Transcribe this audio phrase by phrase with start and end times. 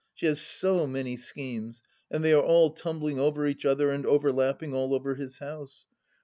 [0.15, 4.73] She has so many schemes, and they are all tumbling over each other and overlapping
[4.73, 5.85] all over his house.